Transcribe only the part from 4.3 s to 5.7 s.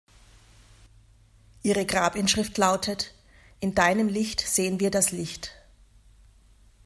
sehen wir das Licht“.